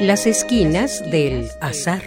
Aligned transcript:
Las 0.00 0.28
esquinas 0.28 1.10
del 1.10 1.50
azar. 1.60 2.02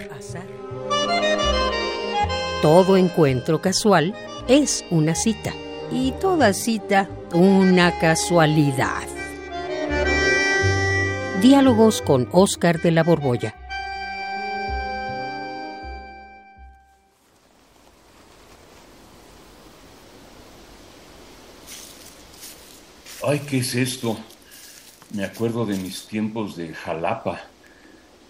Todo 2.61 2.95
encuentro 2.95 3.61
casual 3.61 4.15
es 4.47 4.85
una 4.91 5.13
cita 5.13 5.51
y 5.91 6.13
toda 6.13 6.53
cita 6.53 7.09
una 7.33 7.99
casualidad. 7.99 9.03
Diálogos 11.41 12.01
con 12.01 12.29
Oscar 12.31 12.81
de 12.81 12.91
la 12.91 13.03
Borbolla. 13.03 13.55
Ay, 23.27 23.39
¿qué 23.39 23.57
es 23.57 23.75
esto? 23.75 24.17
Me 25.13 25.25
acuerdo 25.25 25.65
de 25.65 25.75
mis 25.75 26.07
tiempos 26.07 26.55
de 26.55 26.73
Jalapa, 26.73 27.50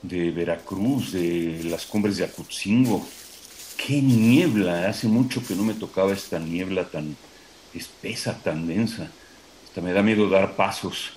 de 0.02 0.32
Veracruz, 0.32 1.12
de 1.14 1.62
las 1.66 1.86
cumbres 1.86 2.18
de 2.18 2.26
Acutzingo. 2.26 3.06
¡Qué 3.78 4.02
niebla! 4.02 4.88
Hace 4.88 5.08
mucho 5.08 5.46
que 5.46 5.56
no 5.56 5.64
me 5.64 5.74
tocaba 5.74 6.14
esta 6.14 6.40
niebla 6.40 6.86
tan 6.86 7.16
espesa, 7.74 8.38
tan 8.38 8.68
densa. 8.68 9.10
Hasta 9.68 9.82
me 9.82 9.94
da 9.94 10.02
miedo 10.02 10.30
dar 10.30 10.56
pasos. 10.56 11.12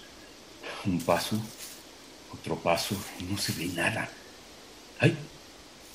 Un 0.86 1.00
paso, 1.00 1.38
otro 2.32 2.56
paso, 2.56 2.96
y 3.20 3.24
no 3.24 3.38
se 3.38 3.52
ve 3.52 3.66
nada. 3.66 4.08
¡Ay! 4.98 5.16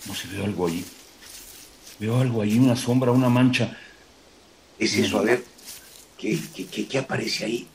No 0.06 0.16
se 0.16 0.28
ve 0.28 0.44
algo 0.44 0.68
ahí. 0.68 0.84
Veo 2.00 2.20
algo 2.20 2.42
ahí, 2.42 2.58
una 2.58 2.76
sombra, 2.76 3.12
una 3.12 3.30
mancha. 3.30 3.78
¿Es 4.78 4.96
eso? 4.96 5.20
A 5.20 5.24
ver, 5.24 5.44
¿qué, 6.18 6.40
qué, 6.56 6.88
qué, 6.88 6.98
aparece 6.98 7.46
ahí? 7.46 7.68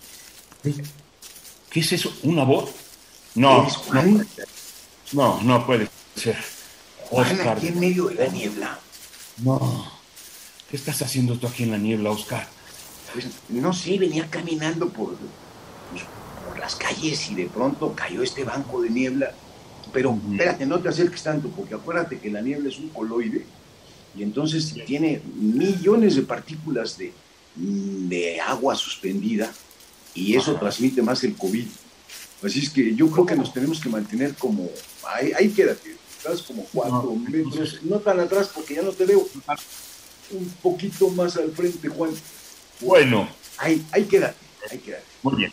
¿Qué 1.70 1.80
es 1.80 1.92
eso? 1.92 2.16
¿Una 2.22 2.44
voz? 2.44 2.70
No, 3.34 3.68
no, 3.92 4.24
no, 5.14 5.40
no 5.42 5.66
puede 5.66 5.88
ser. 6.16 6.36
Oscar. 7.10 7.56
aquí 7.56 7.68
en 7.68 7.80
medio 7.80 8.06
de 8.06 8.14
la 8.16 8.26
niebla. 8.26 8.78
No. 9.38 9.90
¿Qué 10.68 10.76
estás 10.76 11.02
haciendo 11.02 11.38
tú 11.38 11.46
aquí 11.46 11.62
en 11.62 11.70
la 11.70 11.78
niebla, 11.78 12.10
Oscar? 12.10 12.46
Pues 13.12 13.26
no 13.48 13.72
sé, 13.72 13.96
venía 13.98 14.28
caminando 14.28 14.88
por, 14.88 15.14
pues, 15.90 16.02
por 16.46 16.58
las 16.58 16.74
calles 16.74 17.30
y 17.30 17.34
de 17.34 17.46
pronto 17.46 17.94
cayó 17.94 18.22
este 18.22 18.44
banco 18.44 18.82
de 18.82 18.90
niebla. 18.90 19.32
Pero 19.92 20.18
espérate, 20.30 20.66
no 20.66 20.80
te 20.80 20.88
acerques 20.88 21.22
tanto, 21.22 21.48
porque 21.50 21.74
acuérdate 21.74 22.18
que 22.18 22.30
la 22.30 22.40
niebla 22.40 22.68
es 22.68 22.78
un 22.78 22.88
coloide 22.88 23.46
y 24.16 24.22
entonces 24.22 24.74
tiene 24.86 25.20
millones 25.36 26.16
de 26.16 26.22
partículas 26.22 26.98
de, 26.98 27.12
de 27.54 28.40
agua 28.40 28.74
suspendida 28.74 29.52
y 30.14 30.34
eso 30.36 30.54
transmite 30.56 31.02
más 31.02 31.22
el 31.22 31.36
COVID. 31.36 31.66
Así 32.44 32.58
es 32.60 32.70
que 32.70 32.94
yo 32.94 33.10
creo 33.10 33.24
que 33.24 33.36
nos 33.36 33.52
tenemos 33.52 33.80
que 33.80 33.88
mantener 33.88 34.34
como, 34.34 34.68
ahí, 35.06 35.32
ahí 35.32 35.48
quédate, 35.50 35.96
estás 36.18 36.42
como 36.42 36.66
cuatro 36.72 37.14
metros, 37.14 37.80
no 37.82 37.98
tan 38.00 38.20
atrás 38.20 38.50
porque 38.54 38.74
ya 38.74 38.82
no 38.82 38.92
te 38.92 39.06
veo, 39.06 39.26
un 40.30 40.48
poquito 40.62 41.08
más 41.08 41.36
al 41.36 41.52
frente, 41.52 41.88
Juan. 41.88 42.10
Bueno. 42.80 43.28
Ahí, 43.56 43.84
ahí 43.92 44.04
quédate, 44.04 44.36
ahí 44.70 44.78
quédate. 44.78 45.04
Muy 45.22 45.36
bien. 45.36 45.52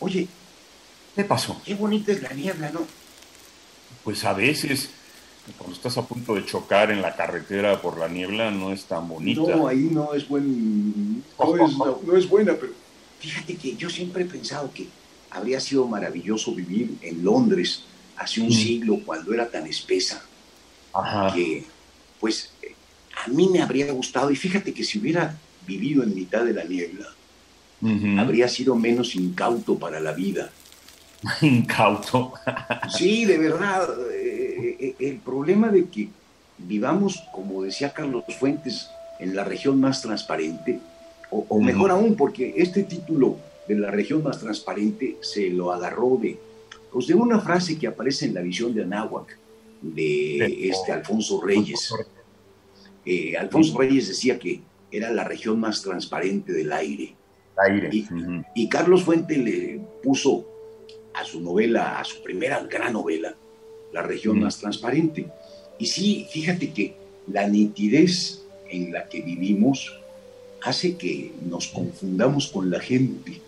Oye. 0.00 0.28
¿Qué 1.14 1.24
pasó? 1.24 1.60
Qué 1.64 1.74
bonita 1.74 2.12
es 2.12 2.22
la 2.22 2.32
niebla, 2.32 2.70
¿no? 2.70 2.86
Pues 4.02 4.24
a 4.24 4.32
veces, 4.32 4.90
cuando 5.56 5.76
estás 5.76 5.96
a 5.98 6.06
punto 6.06 6.34
de 6.34 6.44
chocar 6.44 6.90
en 6.90 7.00
la 7.00 7.14
carretera 7.16 7.80
por 7.80 7.98
la 7.98 8.08
niebla, 8.08 8.50
no 8.50 8.72
es 8.72 8.84
tan 8.84 9.08
bonita. 9.08 9.40
No, 9.40 9.68
ahí 9.68 9.88
no 9.92 10.14
es 10.14 10.28
buen, 10.28 11.22
no 11.38 11.66
es, 11.66 11.76
no 11.76 12.16
es 12.16 12.28
buena, 12.28 12.54
pero 12.54 12.72
fíjate 13.20 13.56
que 13.56 13.76
yo 13.76 13.88
siempre 13.88 14.22
he 14.22 14.26
pensado 14.26 14.70
que 14.72 14.88
habría 15.32 15.60
sido 15.60 15.86
maravilloso 15.88 16.54
vivir 16.54 16.96
en 17.02 17.24
Londres 17.24 17.84
hace 18.16 18.40
un 18.40 18.52
siglo 18.52 19.00
cuando 19.04 19.32
era 19.32 19.48
tan 19.48 19.66
espesa 19.66 20.22
que 21.34 21.64
pues 22.20 22.52
a 23.24 23.28
mí 23.28 23.48
me 23.48 23.62
habría 23.62 23.90
gustado 23.92 24.30
y 24.30 24.36
fíjate 24.36 24.72
que 24.72 24.84
si 24.84 24.98
hubiera 24.98 25.36
vivido 25.66 26.02
en 26.02 26.14
mitad 26.14 26.44
de 26.44 26.52
la 26.52 26.64
niebla 26.64 27.08
habría 28.18 28.48
sido 28.48 28.76
menos 28.76 29.16
incauto 29.16 29.76
para 29.76 29.98
la 29.98 30.12
vida. 30.12 30.50
Incauto. 31.42 32.32
sí, 32.96 33.24
de 33.24 33.38
verdad. 33.38 33.88
Eh, 34.12 34.76
eh, 34.78 34.94
el 35.00 35.16
problema 35.18 35.68
de 35.68 35.88
que 35.88 36.08
vivamos, 36.58 37.22
como 37.32 37.62
decía 37.62 37.92
Carlos 37.92 38.24
Fuentes, 38.38 38.88
en 39.18 39.34
la 39.34 39.44
región 39.44 39.80
más 39.80 40.02
transparente, 40.02 40.80
o, 41.30 41.60
mejor 41.60 41.90
aún, 41.90 42.14
porque 42.14 42.54
este 42.56 42.82
título 42.82 43.38
de 43.68 43.74
la 43.76 43.90
región 43.90 44.22
más 44.22 44.40
transparente 44.40 45.16
se 45.20 45.50
lo 45.50 45.72
agarró 45.72 46.18
de, 46.20 46.38
pues 46.92 47.06
de 47.06 47.14
una 47.14 47.40
frase 47.40 47.78
que 47.78 47.86
aparece 47.86 48.26
en 48.26 48.34
la 48.34 48.42
visión 48.42 48.74
de 48.74 48.82
Anáhuac, 48.82 49.38
de 49.80 50.68
este 50.68 50.92
Alfonso 50.92 51.40
Reyes. 51.40 51.92
Eh, 53.04 53.36
Alfonso 53.36 53.76
Reyes 53.78 54.08
decía 54.08 54.38
que 54.38 54.60
era 54.90 55.10
la 55.10 55.24
región 55.24 55.58
más 55.58 55.82
transparente 55.82 56.52
del 56.52 56.72
aire. 56.72 57.14
aire. 57.56 57.90
Y, 58.54 58.68
Carlos 58.68 59.02
Fuente 59.02 59.36
le 59.38 59.80
puso 60.02 60.46
a 61.14 61.24
su 61.24 61.40
novela, 61.40 61.98
a 61.98 62.04
su 62.04 62.22
primera 62.22 62.60
gran 62.64 62.92
novela, 62.92 63.34
La 63.92 64.02
región 64.02 64.40
más 64.40 64.58
transparente. 64.58 65.26
Y 65.78 65.86
sí, 65.86 66.26
fíjate 66.30 66.72
que 66.72 66.94
la 67.26 67.46
nitidez 67.48 68.42
en 68.70 68.92
la 68.92 69.08
que 69.08 69.20
vivimos 69.20 69.98
hace 70.62 70.96
que 70.96 71.32
nos 71.44 71.68
confundamos 71.68 72.48
con 72.48 72.70
la 72.70 72.80
gente 72.80 73.40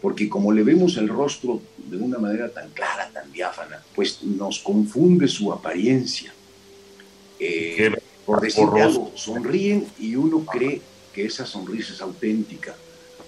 porque 0.00 0.28
como 0.28 0.52
le 0.52 0.62
vemos 0.62 0.96
el 0.96 1.08
rostro 1.08 1.60
de 1.76 1.96
una 1.96 2.18
manera 2.18 2.48
tan 2.48 2.70
clara, 2.70 3.10
tan 3.12 3.30
diáfana, 3.32 3.82
pues 3.94 4.22
nos 4.22 4.60
confunde 4.60 5.28
su 5.28 5.52
apariencia. 5.52 6.32
Eh, 7.38 7.94
por 8.24 8.40
decir 8.40 8.64
algo, 8.80 9.12
sonríen 9.14 9.86
y 9.98 10.14
uno 10.16 10.44
cree 10.44 10.80
que 11.12 11.24
esa 11.24 11.44
sonrisa 11.44 11.92
es 11.92 12.00
auténtica. 12.00 12.74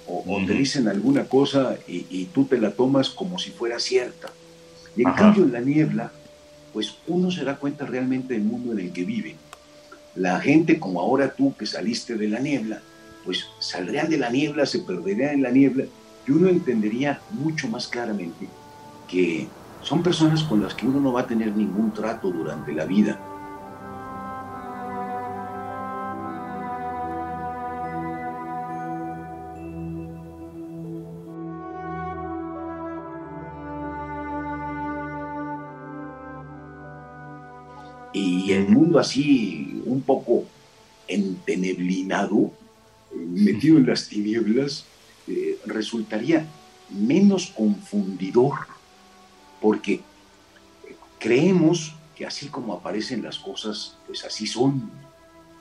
O, 0.07 0.45
te 0.47 0.53
dicen 0.53 0.89
alguna 0.89 1.25
cosa 1.25 1.79
y, 1.87 2.25
tú 2.27 2.45
te 2.45 2.59
la 2.59 2.73
tomas 2.73 3.09
como 3.09 3.39
si 3.39 3.51
fuera 3.51 3.79
cierta. 3.79 4.31
Y 4.97 5.03
en 5.03 5.13
cambio 5.13 5.45
en 5.45 5.53
la 5.53 5.61
niebla, 5.61 6.13
pues 6.73 6.97
uno 7.07 7.31
se 7.31 7.45
da 7.45 7.57
cuenta 7.57 7.87
realmente 7.87 8.35
del 8.35 8.43
mundo 8.43 8.73
en 8.73 8.81
el 8.81 8.93
que 8.93 9.05
vive. 9.05 9.37
La 10.15 10.41
gente 10.41 10.79
como 10.79 11.01
ahora 11.01 11.35
tú 11.35 11.55
que 11.57 11.67
saliste 11.67 12.17
de 12.17 12.29
la 12.29 12.41
niebla, 12.41 12.83
pues 13.25 13.47
saldrían 13.61 14.11
de 14.11 14.19
la 14.19 14.31
niebla, 14.31 14.67
se 14.67 14.81
perderían 14.81 15.35
en 15.35 15.43
la 15.43 15.51
niebla 15.51 15.85
y 16.27 16.31
uno 16.31 16.49
entendería 16.49 17.21
mucho 17.31 17.69
más 17.69 17.87
claramente 17.89 18.49
que 19.09 19.49
son 19.83 20.03
personas 20.03 20.43
con 20.45 20.63
las 20.63 20.75
que 20.75 20.87
uno 20.87 21.01
no 21.01 21.13
va 21.13 21.23
a 21.23 21.27
tener 21.27 21.55
ningún 21.55 21.93
trato 21.93 22.31
durante 22.31 22.73
la 22.73 22.85
vida. 22.85 23.21
Y 38.15 38.53
el 38.53 38.69
mundo 38.69 38.99
así, 38.99 39.83
un 39.87 40.03
poco 40.03 40.45
enteneblinado, 41.09 42.53
metido 43.15 43.79
en 43.79 43.87
las 43.87 44.09
tinieblas, 44.09 44.87
resultaría 45.67 46.47
menos 46.91 47.47
confundidor, 47.49 48.55
porque 49.61 50.01
creemos 51.19 51.95
que 52.17 52.27
así 52.27 52.49
como 52.49 52.75
aparecen 52.75 53.23
las 53.23 53.39
cosas, 53.39 53.97
pues 54.07 54.25
así 54.25 54.47
son. 54.47 54.91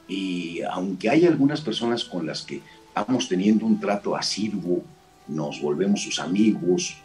Y 0.08 0.62
aunque 0.64 1.10
hay 1.10 1.26
algunas 1.26 1.62
personas 1.62 2.04
con 2.04 2.26
las 2.26 2.42
que 2.42 2.62
vamos 2.94 3.30
teniendo 3.30 3.66
un 3.66 3.80
trato 3.80 4.16
asiduo, 4.16 4.84
nos 5.28 5.62
volvemos 5.62 6.02
sus 6.02 6.20
amigos, 6.20 6.98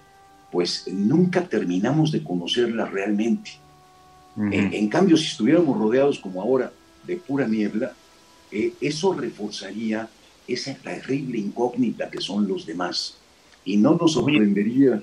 pues 0.51 0.87
nunca 0.89 1.47
terminamos 1.47 2.11
de 2.11 2.25
conocerlas 2.25 2.91
realmente. 2.91 3.53
en, 4.37 4.89
cambio, 4.89 5.17
si 5.17 5.29
estuviéramos 5.29 5.79
rodeados 5.79 6.19
como 6.19 6.43
ahora 6.43 6.71
de 7.07 7.17
pura 7.17 7.47
niebla, 7.47 7.93
eh, 8.51 8.75
eso 8.81 9.15
reforzaría 9.15 10.09
esa 10.47 10.75
terrible 10.75 11.39
incógnita 11.39 12.11
que 12.11 12.21
son 12.21 12.47
los 12.47 12.67
demás. 12.67 13.19
Y 13.65 13.77
no 13.77 13.95
nos 13.95 14.13
sorprendería. 14.13 15.03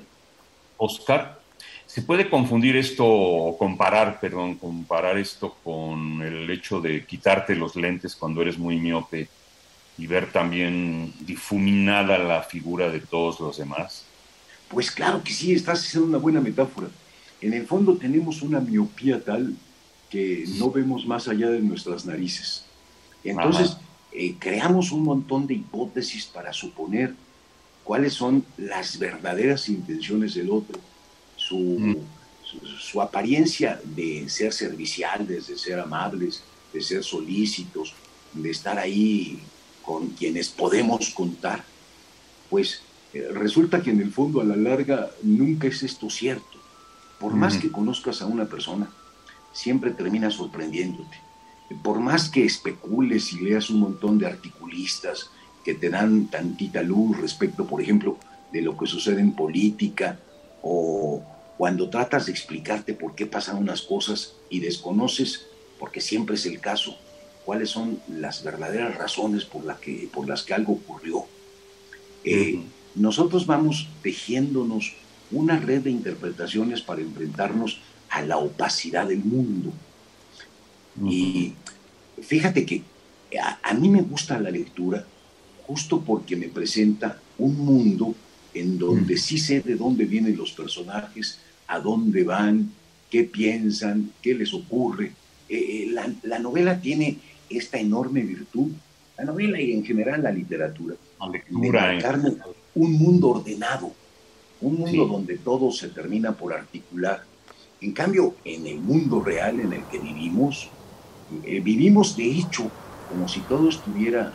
Oscar, 0.77 1.41
¿se 1.85 2.01
puede 2.01 2.29
confundir 2.29 2.75
esto, 2.75 3.05
o 3.05 3.57
comparar, 3.57 4.19
perdón, 4.19 4.55
comparar 4.55 5.17
esto 5.17 5.55
con 5.63 6.21
el 6.21 6.49
hecho 6.49 6.79
de 6.79 7.05
quitarte 7.05 7.55
los 7.55 7.75
lentes 7.75 8.15
cuando 8.15 8.41
eres 8.41 8.57
muy 8.57 8.79
miope 8.79 9.27
y 9.97 10.07
ver 10.07 10.31
también 10.31 11.13
difuminada 11.19 12.17
la 12.17 12.41
figura 12.41 12.89
de 12.89 12.99
todos 12.99 13.39
los 13.39 13.57
demás? 13.57 14.05
Pues 14.69 14.89
claro 14.89 15.21
que 15.23 15.33
sí, 15.33 15.53
estás 15.53 15.85
haciendo 15.85 16.07
una 16.09 16.17
buena 16.17 16.41
metáfora. 16.41 16.87
En 17.41 17.53
el 17.53 17.67
fondo 17.67 17.95
tenemos 17.97 18.41
una 18.41 18.59
miopía 18.59 19.23
tal 19.23 19.53
que 20.09 20.45
no 20.57 20.71
vemos 20.71 21.05
más 21.05 21.27
allá 21.27 21.49
de 21.49 21.59
nuestras 21.59 22.05
narices. 22.05 22.65
Entonces, 23.23 23.77
eh, 24.13 24.35
creamos 24.37 24.91
un 24.91 25.03
montón 25.03 25.47
de 25.47 25.55
hipótesis 25.55 26.25
para 26.25 26.53
suponer 26.53 27.15
cuáles 27.83 28.13
son 28.13 28.45
las 28.57 28.97
verdaderas 28.97 29.67
intenciones 29.69 30.35
del 30.35 30.51
otro, 30.51 30.79
su, 31.35 31.97
su, 32.79 33.01
apariencia 33.01 33.81
de 33.83 34.29
ser 34.29 34.53
serviciales, 34.53 35.47
de 35.47 35.57
ser 35.57 35.79
amables, 35.79 36.43
de 36.71 36.81
ser 36.81 37.03
solícitos, 37.03 37.93
de 38.33 38.51
estar 38.51 38.77
ahí 38.77 39.39
con 39.81 40.09
quienes 40.09 40.49
podemos 40.49 41.09
contar, 41.09 41.63
pues 42.49 42.81
eh, 43.13 43.27
resulta 43.31 43.81
que 43.81 43.91
en 43.91 43.99
el 43.99 44.11
fondo 44.11 44.41
a 44.41 44.45
la 44.45 44.55
larga 44.55 45.11
nunca 45.23 45.67
es 45.67 45.83
esto 45.83 46.09
cierto. 46.09 46.59
Por 47.19 47.33
más 47.33 47.57
que 47.57 47.71
conozcas 47.71 48.21
a 48.21 48.25
una 48.25 48.45
persona, 48.45 48.89
siempre 49.53 49.91
termina 49.91 50.29
sorprendiéndote. 50.29 51.17
Por 51.81 51.99
más 51.99 52.29
que 52.29 52.45
especules 52.45 53.33
y 53.33 53.39
leas 53.39 53.69
un 53.69 53.79
montón 53.79 54.19
de 54.19 54.27
articulistas 54.27 55.29
que 55.63 55.73
te 55.73 55.89
dan 55.89 56.27
tantita 56.27 56.83
luz 56.83 57.17
respecto, 57.19 57.65
por 57.65 57.81
ejemplo, 57.81 58.17
de 58.51 58.61
lo 58.61 58.77
que 58.77 58.85
sucede 58.85 59.21
en 59.21 59.33
política 59.33 60.19
o 60.61 61.23
cuando 61.57 61.89
tratas 61.89 62.25
de 62.25 62.31
explicarte 62.31 62.93
por 62.93 63.15
qué 63.15 63.25
pasan 63.25 63.57
unas 63.57 63.81
cosas 63.81 64.35
y 64.49 64.59
desconoces, 64.59 65.47
porque 65.79 66.01
siempre 66.01 66.35
es 66.35 66.45
el 66.45 66.59
caso, 66.59 66.97
cuáles 67.45 67.69
son 67.69 67.99
las 68.07 68.43
verdaderas 68.43 68.95
razones 68.97 69.45
por, 69.45 69.65
la 69.65 69.77
que, 69.77 70.09
por 70.13 70.27
las 70.27 70.43
que 70.43 70.53
algo 70.53 70.73
ocurrió. 70.73 71.25
Eh, 72.23 72.61
nosotros 72.95 73.45
vamos 73.45 73.87
tejiéndonos 74.01 74.93
una 75.31 75.59
red 75.59 75.81
de 75.81 75.91
interpretaciones 75.91 76.81
para 76.81 77.01
enfrentarnos 77.01 77.79
a 78.09 78.21
la 78.21 78.37
opacidad 78.37 79.07
del 79.07 79.23
mundo. 79.23 79.71
Y 81.01 81.53
fíjate 82.21 82.65
que 82.65 82.83
a, 83.39 83.73
mí 83.73 83.89
me 83.89 84.01
gusta 84.01 84.39
la 84.39 84.51
lectura 84.51 85.05
justo 85.65 86.01
porque 86.01 86.35
me 86.35 86.49
presenta 86.49 87.19
un 87.37 87.57
mundo 87.57 88.15
en 88.53 88.77
donde 88.77 89.17
sí 89.17 89.39
sé 89.39 89.61
de 89.61 89.75
dónde 89.75 90.05
vienen 90.05 90.37
los 90.37 90.51
personajes, 90.51 91.39
a 91.67 91.79
dónde 91.79 92.23
van, 92.23 92.71
qué 93.09 93.23
piensan, 93.23 94.11
qué 94.21 94.35
les 94.35 94.53
ocurre. 94.53 95.11
Eh, 95.49 95.87
eh, 95.87 95.95
la, 96.23 96.39
novela 96.39 96.79
tiene 96.79 97.17
esta 97.49 97.79
enorme 97.79 98.21
virtud, 98.21 98.71
la 99.17 99.25
novela 99.25 99.59
y 99.59 99.73
en 99.73 99.83
general 99.83 100.23
la 100.23 100.31
literatura, 100.31 100.95
la 101.19 101.29
lectura, 101.29 101.91
de 102.17 102.37
un 102.75 102.93
mundo 102.93 103.29
ordenado, 103.29 103.91
un 104.61 104.75
mundo 104.75 105.05
donde 105.05 105.37
todo 105.37 105.71
se 105.71 105.89
termina 105.89 106.33
por 106.33 106.53
articular. 106.53 107.23
En 107.81 107.91
cambio, 107.91 108.35
en 108.45 108.67
el 108.67 108.79
mundo 108.79 109.21
real 109.21 109.59
en 109.59 109.73
el 109.73 109.83
que 109.85 109.99
vivimos, 109.99 110.69
eh, 111.43 111.59
vivimos 111.59 112.15
de 112.15 112.25
hecho 112.25 112.69
como 113.09 113.27
si 113.27 113.41
todo 113.41 113.69
estuviera 113.69 114.33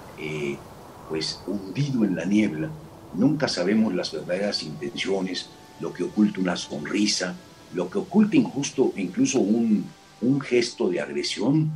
pues 1.08 1.40
hundido 1.46 2.04
en 2.04 2.14
la 2.14 2.24
niebla 2.24 2.70
Nunca 3.14 3.48
sabemos 3.48 3.94
las 3.94 4.12
verdaderas 4.12 4.62
intenciones, 4.62 5.48
lo 5.80 5.92
que 5.92 6.04
oculta 6.04 6.40
una 6.40 6.56
sonrisa, 6.56 7.34
lo 7.74 7.88
que 7.88 7.98
oculta 7.98 8.36
injusto, 8.36 8.92
incluso 8.96 9.40
un, 9.40 9.86
gesto 10.42 10.88
de 10.88 11.00
agresión. 11.00 11.70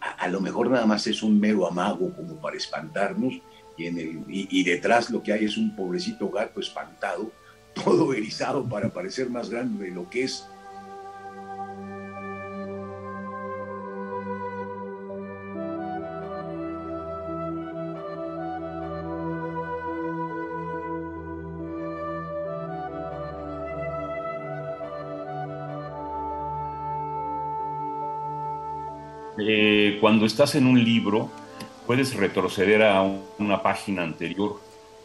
A, 0.00 0.28
lo 0.28 0.40
mejor 0.40 0.70
nada 0.70 0.86
más 0.86 1.06
es 1.06 1.22
un 1.22 1.38
mero 1.38 1.66
amago 1.66 2.14
como 2.14 2.36
para 2.36 2.56
espantarnos 2.56 3.34
y, 3.76 3.88
y 4.28 4.64
detrás 4.64 5.10
lo 5.10 5.22
que 5.22 5.32
hay 5.32 5.44
es 5.44 5.56
un 5.56 5.74
pobrecito 5.76 6.28
gato 6.30 6.60
espantado, 6.60 7.30
todo 7.84 8.12
erizado 8.12 8.64
para 8.64 8.92
parecer 8.92 9.30
más 9.30 9.50
grande 9.50 9.86
de 9.86 9.90
lo 9.92 10.08
que 10.08 10.24
es 10.24 10.46
Eh, 29.48 29.98
cuando 30.00 30.26
estás 30.26 30.56
en 30.56 30.66
un 30.66 30.82
libro, 30.82 31.30
puedes 31.86 32.14
retroceder 32.14 32.82
a 32.82 33.02
una 33.38 33.62
página 33.62 34.02
anterior 34.02 34.60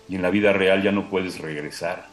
y 0.09 0.15
en 0.15 0.23
la 0.23 0.31
vida 0.31 0.51
real 0.51 0.81
ya 0.81 0.91
no 0.91 1.11
puedes 1.11 1.39
regresar. 1.39 2.07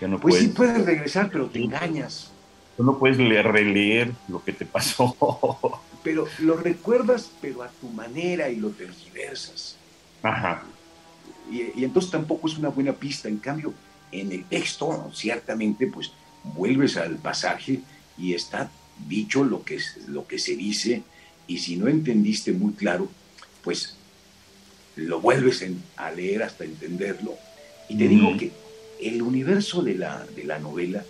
Ya 0.00 0.06
no 0.06 0.20
pues 0.20 0.36
sí 0.36 0.48
puedes 0.48 0.84
regresar, 0.84 1.30
pero 1.32 1.46
te 1.46 1.58
engañas. 1.58 2.30
no 2.78 2.96
puedes 2.96 3.18
leer, 3.18 3.46
releer 3.48 4.12
lo 4.28 4.44
que 4.44 4.52
te 4.52 4.64
pasó. 4.64 5.16
Pero 6.04 6.28
lo 6.38 6.56
recuerdas, 6.56 7.28
pero 7.40 7.64
a 7.64 7.68
tu 7.68 7.88
manera 7.88 8.48
y 8.48 8.56
lo 8.56 8.70
tergiversas. 8.70 9.76
Ajá. 10.22 10.62
Y, 11.50 11.80
y, 11.80 11.84
entonces 11.84 12.12
tampoco 12.12 12.46
es 12.46 12.56
una 12.56 12.68
buena 12.68 12.92
pista. 12.92 13.28
En 13.28 13.38
cambio, 13.38 13.74
en 14.12 14.30
el 14.30 14.44
texto, 14.44 15.10
ciertamente, 15.12 15.88
pues 15.88 16.12
vuelves 16.44 16.96
al 16.96 17.16
pasaje 17.16 17.80
y 18.16 18.32
está 18.32 18.70
dicho 19.08 19.42
lo 19.42 19.64
que, 19.64 19.80
lo 20.06 20.24
que 20.26 20.38
se 20.38 20.54
dice 20.54 21.02
y 21.48 21.58
si 21.58 21.76
no 21.76 21.88
entendiste 21.88 22.52
muy 22.52 22.74
claro, 22.74 23.08
pues 23.64 23.96
lo 24.96 25.20
vuelves 25.20 25.64
a 25.96 26.10
leer 26.10 26.42
hasta 26.42 26.64
entenderlo. 26.64 27.36
Y 27.88 27.96
te 27.96 28.06
digo 28.06 28.36
que 28.36 28.52
el 29.00 29.22
universo 29.22 29.82
de 29.82 29.94
la, 29.94 30.24
de 30.36 30.44
la 30.44 30.58
novela, 30.58 31.02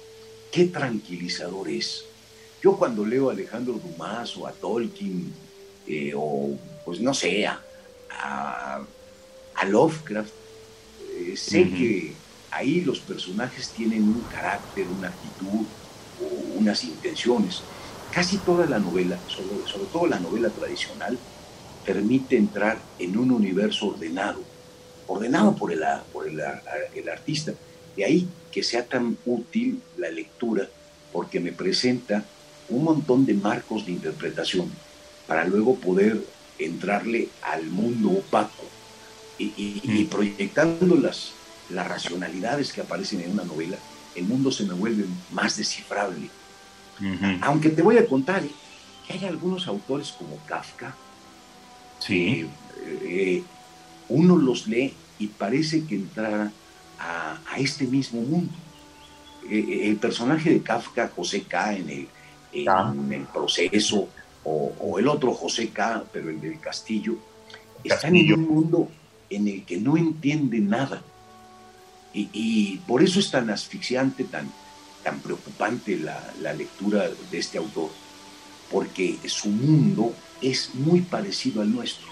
qué 0.52 0.66
tranquilizador 0.66 1.68
es. 1.68 2.04
Yo 2.62 2.76
cuando 2.76 3.04
leo 3.04 3.28
a 3.28 3.32
Alejandro 3.32 3.74
Dumas 3.74 4.36
o 4.36 4.46
a 4.46 4.52
Tolkien, 4.52 5.32
eh, 5.86 6.12
o 6.14 6.56
pues 6.84 7.00
no 7.00 7.12
sé, 7.12 7.46
a, 7.46 7.60
a, 8.10 9.64
Lovecraft, 9.66 10.32
eh, 11.14 11.36
sé 11.36 11.64
que 11.64 12.12
ahí 12.50 12.80
los 12.82 13.00
personajes 13.00 13.70
tienen 13.70 14.02
un 14.04 14.20
carácter, 14.30 14.86
una 14.86 15.08
actitud 15.08 15.66
o 16.22 16.58
unas 16.58 16.84
intenciones 16.84 17.62
casi 18.18 18.38
toda 18.38 18.66
la 18.66 18.80
novela, 18.80 19.16
sobre, 19.28 19.64
sobre 19.70 19.86
todo 19.92 20.08
la 20.08 20.18
novela 20.18 20.50
tradicional, 20.50 21.16
permite 21.86 22.36
entrar 22.36 22.76
en 22.98 23.16
un 23.16 23.30
universo 23.30 23.86
ordenado, 23.86 24.40
ordenado 25.06 25.54
por 25.54 25.70
el, 25.70 25.84
por 26.12 26.26
el, 26.26 26.42
el, 26.96 27.08
artista. 27.08 27.52
De 27.96 28.04
ahí 28.04 28.28
que 28.50 28.64
sea 28.64 28.84
tan 28.84 29.16
útil 29.24 29.80
la 29.98 30.10
lectura, 30.10 30.66
porque 31.12 31.38
me 31.38 31.52
presenta 31.52 32.24
un 32.68 32.82
montón 32.82 33.24
de 33.24 33.34
marcos 33.34 33.86
de 33.86 33.92
interpretación 33.92 34.68
para 35.28 35.44
luego 35.44 35.76
poder 35.76 36.20
entrarle 36.58 37.28
al 37.40 37.66
mundo 37.66 38.10
opaco 38.18 38.64
y, 39.38 39.52
y, 39.56 40.02
mm. 40.02 40.06
proyectando 40.08 40.96
las, 40.96 41.34
las 41.70 41.86
racionalidades 41.86 42.72
que 42.72 42.80
aparecen 42.80 43.20
en 43.20 43.30
una 43.30 43.44
novela, 43.44 43.76
el 44.16 44.24
mundo 44.24 44.50
se 44.50 44.64
me 44.64 44.74
vuelve 44.74 45.04
más 45.30 45.56
descifrable 45.56 46.28
aunque 47.42 47.70
te 47.70 47.82
voy 47.82 47.98
a 47.98 48.06
contar 48.06 48.44
¿eh? 48.44 48.50
que 49.06 49.14
hay 49.14 49.24
algunos 49.24 49.66
autores 49.66 50.12
como 50.12 50.36
Kafka, 50.46 50.94
sí. 51.98 52.46
Eh, 53.02 53.42
uno 54.08 54.36
los 54.36 54.66
lee 54.66 54.94
y 55.18 55.26
parece 55.26 55.84
que 55.84 55.96
entrara 55.96 56.50
a, 56.98 57.38
este 57.58 57.86
mismo 57.86 58.20
mundo. 58.20 58.52
Eh, 59.50 59.88
el 59.88 59.96
personaje 59.96 60.50
de 60.50 60.62
Kafka, 60.62 61.10
José 61.14 61.42
K. 61.42 61.74
en 61.74 61.90
el, 61.90 62.08
en, 62.52 63.12
el 63.12 63.24
proceso, 63.24 64.08
o, 64.44 64.98
el 64.98 65.08
otro 65.08 65.34
José 65.34 65.70
K., 65.70 66.04
pero 66.12 66.30
el 66.30 66.40
del 66.40 66.60
castillo, 66.60 67.16
están 67.84 68.16
en 68.16 68.32
un 68.32 68.48
mundo 68.48 68.88
en 69.30 69.48
el 69.48 69.64
que 69.64 69.78
no 69.78 69.96
entiende 69.96 70.58
nada. 70.58 71.02
Y, 72.14 72.28
y, 72.32 72.76
por 72.86 73.02
eso 73.02 73.20
es 73.20 73.30
tan 73.30 73.50
asfixiante, 73.50 74.24
tan, 74.24 74.50
tan 75.02 75.20
preocupante 75.20 75.96
la, 75.96 76.52
lectura 76.52 77.08
de 77.30 77.38
este 77.38 77.58
autor, 77.58 77.90
porque 78.70 79.18
su 79.26 79.48
mundo 79.48 80.12
es 80.42 80.74
muy 80.74 81.00
parecido 81.02 81.62
al 81.62 81.72
nuestro. 81.72 82.08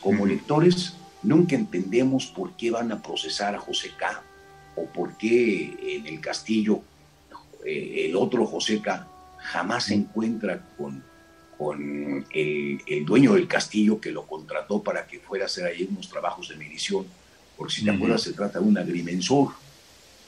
Como 0.00 0.26
lectores, 0.26 0.94
nunca 1.22 1.56
entendemos 1.56 2.26
por 2.26 2.52
qué 2.56 2.70
van 2.70 2.92
a 2.92 3.02
procesar 3.02 3.54
a 3.54 3.58
José 3.58 3.92
K. 3.96 4.22
o 4.76 4.86
por 4.86 5.16
qué 5.16 5.96
en 5.96 6.06
el 6.06 6.20
castillo 6.20 6.82
eh, 7.64 8.06
el 8.06 8.16
otro 8.16 8.46
José 8.46 8.80
K. 8.80 9.08
jamás 9.38 9.84
se 9.84 9.94
encuentra 9.94 10.60
con, 10.76 11.02
con 11.56 12.26
el, 12.30 13.04
dueño 13.06 13.34
del 13.34 13.48
castillo 13.48 14.00
que 14.00 14.10
lo 14.10 14.26
contrató 14.26 14.82
para 14.82 15.06
que 15.06 15.18
fuera 15.18 15.44
a 15.44 15.46
hacer 15.46 15.64
ahí 15.64 15.88
unos 15.90 16.08
trabajos 16.08 16.50
de 16.50 16.56
medición. 16.56 17.06
Porque 17.56 17.74
si 17.74 17.84
te 17.84 17.90
acuerdas, 17.90 18.22
se 18.22 18.32
trata 18.32 18.58
de 18.58 18.66
un 18.66 18.76
agrimensor. 18.76 19.52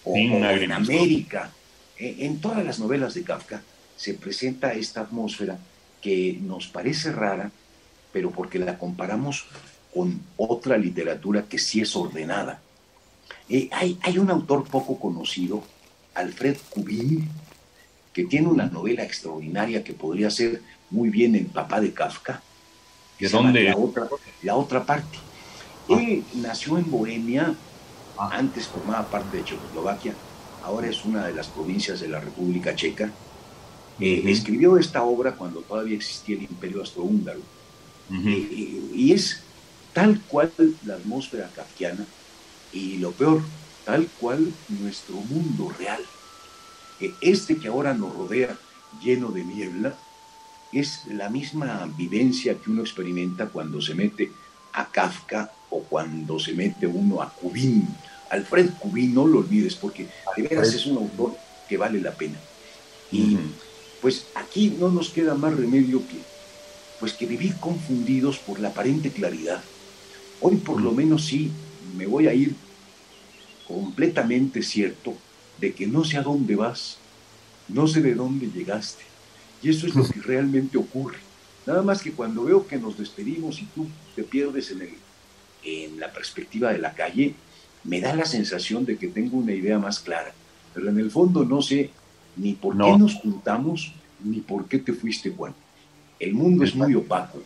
O, 0.04 0.16
en 0.16 0.72
América, 0.72 1.50
en 1.98 2.40
todas 2.40 2.64
las 2.64 2.78
novelas 2.78 3.14
de 3.14 3.22
Kafka 3.22 3.62
se 3.96 4.14
presenta 4.14 4.72
esta 4.72 5.00
atmósfera 5.00 5.58
que 6.02 6.38
nos 6.40 6.68
parece 6.68 7.12
rara, 7.12 7.50
pero 8.12 8.30
porque 8.30 8.58
la 8.58 8.78
comparamos 8.78 9.46
con 9.92 10.20
otra 10.36 10.76
literatura 10.76 11.44
que 11.48 11.58
sí 11.58 11.80
es 11.80 11.96
ordenada. 11.96 12.60
Eh, 13.48 13.68
hay, 13.72 13.98
hay, 14.02 14.18
un 14.18 14.30
autor 14.30 14.64
poco 14.64 14.98
conocido, 14.98 15.62
Alfred 16.14 16.56
Kubin, 16.68 17.28
que 18.12 18.24
tiene 18.24 18.48
una 18.48 18.66
novela 18.66 19.02
extraordinaria 19.02 19.82
que 19.82 19.94
podría 19.94 20.30
ser 20.30 20.62
muy 20.90 21.10
bien 21.10 21.34
el 21.34 21.46
papá 21.46 21.80
de 21.80 21.92
Kafka. 21.92 22.42
¿De 23.18 23.28
dónde? 23.28 23.64
La 23.64 23.76
otra, 23.76 24.08
la 24.42 24.56
otra 24.56 24.84
parte. 24.84 25.18
Ah. 25.88 26.00
Él 26.00 26.24
nació 26.34 26.78
en 26.78 26.90
Bohemia, 26.90 27.54
ah. 28.18 28.30
antes 28.32 28.66
formaba 28.66 29.06
parte 29.08 29.38
de 29.38 29.44
Checoslovaquia, 29.44 30.14
ahora 30.66 30.88
es 30.88 31.04
una 31.04 31.26
de 31.26 31.32
las 31.32 31.46
provincias 31.46 32.00
de 32.00 32.08
la 32.08 32.20
República 32.20 32.74
Checa, 32.74 33.10
Eh, 33.98 34.24
escribió 34.26 34.76
esta 34.76 35.02
obra 35.04 35.32
cuando 35.32 35.60
todavía 35.60 35.96
existía 35.96 36.36
el 36.36 36.42
imperio 36.42 36.82
astrohúngaro. 36.82 37.40
y 39.02 39.12
es 39.12 39.40
tal 39.94 40.20
cual 40.28 40.52
la 40.84 40.94
atmósfera 40.94 41.48
kafkiana 41.56 42.04
y 42.72 42.98
lo 42.98 43.10
peor, 43.12 43.40
tal 43.86 44.06
cual 44.20 44.52
nuestro 44.68 45.14
mundo 45.32 45.72
real. 45.78 46.02
Este 47.22 47.56
que 47.56 47.68
ahora 47.68 47.94
nos 47.94 48.14
rodea 48.14 48.56
lleno 49.02 49.30
de 49.30 49.44
niebla 49.44 49.94
es 50.72 51.06
la 51.06 51.28
misma 51.30 51.88
vivencia 51.96 52.54
que 52.58 52.70
uno 52.70 52.82
experimenta 52.82 53.46
cuando 53.48 53.80
se 53.80 53.94
mete 53.94 54.30
a 54.74 54.84
Kafka 54.96 55.50
o 55.70 55.80
cuando 55.80 56.38
se 56.38 56.52
mete 56.52 56.86
uno 56.86 57.22
a 57.22 57.30
Kubin. 57.32 57.88
Alfred 58.30 58.70
Kubin, 58.78 59.14
no 59.14 59.26
lo 59.26 59.38
olvides, 59.38 59.74
porque 59.74 60.08
de 60.36 60.42
veras 60.42 60.74
es 60.74 60.86
un 60.86 60.98
autor 60.98 61.36
que 61.68 61.76
vale 61.76 62.00
la 62.00 62.12
pena. 62.12 62.38
Y 63.12 63.36
pues 64.00 64.26
aquí 64.34 64.76
no 64.78 64.90
nos 64.90 65.10
queda 65.10 65.34
más 65.34 65.54
remedio 65.54 66.00
que, 66.06 66.18
pues 67.00 67.12
que 67.12 67.26
vivir 67.26 67.56
confundidos 67.56 68.38
por 68.38 68.60
la 68.60 68.68
aparente 68.68 69.10
claridad. 69.10 69.62
Hoy 70.40 70.56
por 70.56 70.80
lo 70.80 70.92
menos 70.92 71.24
sí 71.24 71.50
me 71.96 72.06
voy 72.06 72.26
a 72.26 72.34
ir 72.34 72.54
completamente 73.66 74.62
cierto 74.62 75.14
de 75.58 75.72
que 75.72 75.86
no 75.86 76.04
sé 76.04 76.18
a 76.18 76.22
dónde 76.22 76.56
vas, 76.56 76.98
no 77.68 77.86
sé 77.86 78.00
de 78.00 78.14
dónde 78.14 78.50
llegaste. 78.50 79.04
Y 79.62 79.70
eso 79.70 79.86
es 79.86 79.94
lo 79.94 80.06
que 80.06 80.20
realmente 80.20 80.76
ocurre. 80.78 81.18
Nada 81.64 81.82
más 81.82 82.02
que 82.02 82.12
cuando 82.12 82.44
veo 82.44 82.66
que 82.66 82.76
nos 82.76 82.96
despedimos 82.96 83.60
y 83.60 83.64
tú 83.66 83.88
te 84.14 84.22
pierdes 84.22 84.70
en, 84.70 84.82
el, 84.82 84.94
en 85.64 85.98
la 85.98 86.12
perspectiva 86.12 86.72
de 86.72 86.78
la 86.78 86.94
calle, 86.94 87.34
me 87.84 88.00
da 88.00 88.14
la 88.14 88.24
sensación 88.24 88.84
de 88.84 88.96
que 88.96 89.08
tengo 89.08 89.38
una 89.38 89.52
idea 89.52 89.78
más 89.78 90.00
clara. 90.00 90.32
Pero 90.74 90.90
en 90.90 90.98
el 90.98 91.10
fondo 91.10 91.44
no 91.44 91.62
sé 91.62 91.90
ni 92.36 92.52
por 92.52 92.76
qué 92.76 92.98
nos 92.98 93.14
juntamos, 93.14 93.92
ni 94.22 94.40
por 94.40 94.66
qué 94.66 94.78
te 94.78 94.92
fuiste, 94.92 95.30
Juan. 95.30 95.54
El 96.18 96.34
mundo 96.34 96.64
es 96.64 96.74
muy 96.74 96.94
opaco. 96.94 97.42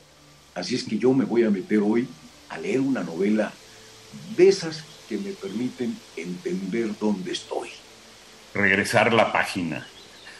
Así 0.54 0.74
es 0.74 0.84
que 0.84 0.98
yo 0.98 1.12
me 1.12 1.24
voy 1.24 1.44
a 1.44 1.50
meter 1.50 1.78
hoy 1.78 2.08
a 2.48 2.58
leer 2.58 2.80
una 2.80 3.02
novela 3.02 3.52
de 4.36 4.48
esas 4.48 4.84
que 5.08 5.18
me 5.18 5.30
permiten 5.30 5.96
entender 6.16 6.90
dónde 6.98 7.32
estoy. 7.32 7.68
Regresar 8.54 9.12
la 9.12 9.32
página. 9.32 9.86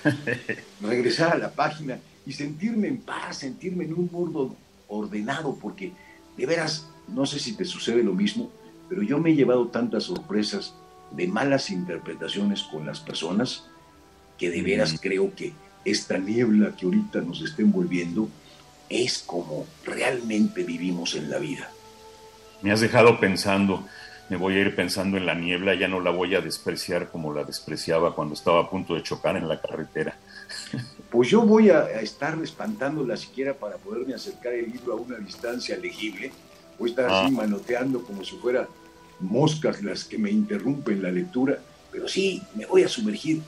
Regresar 0.80 1.32
a 1.35 1.38
la 1.38 1.52
página 1.52 1.99
y 2.26 2.32
sentirme 2.32 2.88
en 2.88 2.99
paz, 2.99 3.38
sentirme 3.38 3.85
en 3.85 3.94
un 3.94 4.09
mundo 4.11 4.56
ordenado, 4.88 5.56
porque 5.61 5.92
de 6.37 6.47
veras, 6.47 6.88
no 7.09 7.26
sé 7.26 7.38
si 7.38 7.52
te 7.54 7.64
sucede 7.64 8.02
lo 8.02 8.14
mismo, 8.14 8.50
pero 8.90 9.02
yo 9.02 9.18
me 9.18 9.30
he 9.30 9.35
llevado 9.37 9.68
tantas 9.68 10.02
sorpresas 10.02 10.75
de 11.12 11.28
malas 11.28 11.70
interpretaciones 11.70 12.64
con 12.64 12.85
las 12.85 12.99
personas 12.99 13.64
que 14.37 14.50
de 14.50 14.62
veras 14.62 14.97
creo 15.00 15.32
que 15.35 15.52
esta 15.85 16.18
niebla 16.18 16.75
que 16.76 16.87
ahorita 16.87 17.20
nos 17.20 17.40
está 17.40 17.62
envolviendo 17.62 18.28
es 18.88 19.20
como 19.20 19.64
realmente 19.85 20.64
vivimos 20.64 21.14
en 21.14 21.30
la 21.30 21.38
vida. 21.38 21.70
Me 22.62 22.73
has 22.73 22.80
dejado 22.80 23.20
pensando, 23.20 23.87
me 24.28 24.37
voy 24.37 24.54
a 24.54 24.61
ir 24.61 24.75
pensando 24.75 25.16
en 25.16 25.25
la 25.25 25.35
niebla, 25.35 25.75
ya 25.75 25.87
no 25.87 26.00
la 26.00 26.11
voy 26.11 26.35
a 26.35 26.40
despreciar 26.40 27.11
como 27.11 27.32
la 27.32 27.44
despreciaba 27.44 28.14
cuando 28.14 28.35
estaba 28.35 28.61
a 28.62 28.70
punto 28.70 28.97
de 28.97 29.04
chocar 29.04 29.37
en 29.37 29.49
la 29.49 29.61
carretera. 29.61 30.16
Pues 31.11 31.28
yo 31.28 31.42
voy 31.42 31.70
a, 31.70 32.00
estar 32.00 32.37
espantándola 32.42 33.16
siquiera 33.16 33.54
para 33.54 33.76
poderme 33.76 34.14
acercar 34.14 34.52
el 34.52 34.70
libro 34.70 34.94
a 34.94 34.97
una 34.97 35.16
distancia 35.18 35.76
legible. 35.76 36.32
Voy 36.78 36.88
a 36.88 36.92
estar 36.92 37.04
así 37.06 37.26
ah. 37.26 37.30
manoteando 37.30 38.02
como 38.02 38.25
si 38.25 38.37
fuera 38.37 38.68
moscas 39.20 39.82
las 39.82 40.04
que 40.04 40.18
me 40.18 40.30
interrumpen 40.30 41.02
la 41.02 41.10
lectura, 41.10 41.58
pero 41.90 42.08
sí, 42.08 42.42
me 42.54 42.66
voy 42.66 42.82
a 42.82 42.88
sumergir 42.88 43.42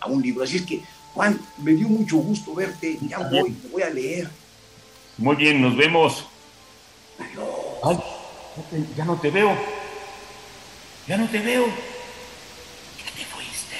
a 0.00 0.08
un 0.08 0.22
libro. 0.22 0.44
Así 0.44 0.56
es 0.56 0.62
que, 0.62 0.82
Juan, 1.14 1.38
me 1.62 1.72
dio 1.72 1.88
mucho 1.88 2.16
gusto 2.16 2.54
verte, 2.54 2.98
ya 3.08 3.18
voy, 3.18 3.54
voy 3.70 3.82
a 3.82 3.90
leer. 3.90 4.28
Muy 5.18 5.36
bien, 5.36 5.60
nos 5.60 5.76
vemos. 5.76 6.26
Ay, 7.82 7.98
ya 8.96 9.04
no 9.04 9.16
te 9.20 9.30
veo. 9.30 9.56
Ya 11.06 11.16
no 11.16 11.28
te 11.28 11.38
veo. 11.38 11.64
¿Qué 11.66 13.10
te 13.16 13.24
fuiste? 13.26 13.76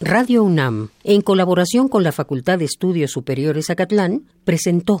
Radio 0.00 0.44
UNAM, 0.44 0.90
en 1.04 1.22
colaboración 1.22 1.88
con 1.88 2.04
la 2.04 2.12
Facultad 2.12 2.58
de 2.58 2.66
Estudios 2.66 3.10
Superiores 3.10 3.70
Acatlán, 3.70 4.28
presentó 4.44 5.00